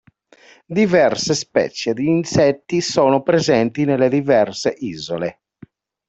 Diverse 0.67 1.35
specie 1.35 1.93
di 1.93 2.07
insetti 2.07 2.81
sono 2.81 3.21
presenti 3.21 3.85
nelle 3.85 4.09
diverse 4.09 4.73
isole. 4.79 5.41